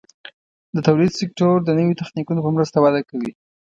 د 0.75 0.77
تولید 0.87 1.11
سکتور 1.21 1.55
د 1.63 1.69
نوي 1.79 1.93
تخنیکونو 2.01 2.39
په 2.45 2.51
مرسته 2.55 2.77
وده 2.79 3.01
کوي. 3.09 3.31